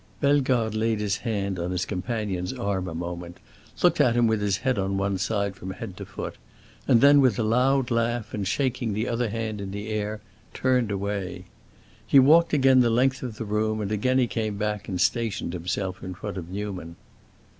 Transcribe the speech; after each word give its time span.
Bellegarde 0.19 0.73
laid 0.75 0.99
his 0.99 1.17
hand 1.17 1.59
on 1.59 1.69
his 1.69 1.85
companion's 1.85 2.53
arm 2.53 2.87
a 2.87 2.95
moment, 2.95 3.37
looked 3.83 4.01
at 4.01 4.15
him 4.15 4.25
with 4.25 4.41
his 4.41 4.57
head 4.57 4.79
on 4.79 4.97
one 4.97 5.19
side, 5.19 5.55
from 5.55 5.69
head 5.69 5.95
to 5.97 6.07
foot, 6.07 6.37
and 6.87 7.01
then, 7.01 7.21
with 7.21 7.37
a 7.37 7.43
loud 7.43 7.91
laugh, 7.91 8.33
and 8.33 8.47
shaking 8.47 8.93
the 8.93 9.07
other 9.07 9.29
hand 9.29 9.61
in 9.61 9.69
the 9.69 9.89
air, 9.89 10.19
turned 10.55 10.89
away. 10.89 11.45
He 12.07 12.17
walked 12.17 12.51
again 12.51 12.79
the 12.79 12.89
length 12.89 13.21
of 13.21 13.37
the 13.37 13.45
room, 13.45 13.79
and 13.79 13.91
again 13.91 14.17
he 14.17 14.25
came 14.25 14.57
back 14.57 14.87
and 14.89 14.99
stationed 14.99 15.53
himself 15.53 16.01
in 16.03 16.15
front 16.15 16.37
of 16.37 16.49
Newman. 16.49 16.95